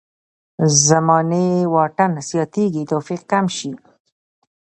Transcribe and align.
زماني 0.87 1.47
واټن 1.73 2.11
زیاتېږي 2.29 2.83
توفیق 2.91 3.21
کم 3.31 3.45
شي. 3.57 3.71